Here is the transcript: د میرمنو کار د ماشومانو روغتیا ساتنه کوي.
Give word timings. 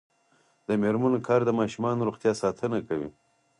د 0.67 0.69
میرمنو 0.81 1.19
کار 1.27 1.41
د 1.45 1.51
ماشومانو 1.59 2.05
روغتیا 2.07 2.31
ساتنه 2.43 2.77
کوي. 2.87 3.09